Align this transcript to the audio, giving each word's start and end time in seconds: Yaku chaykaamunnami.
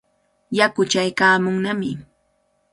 Yaku 0.57 0.81
chaykaamunnami. 0.91 1.89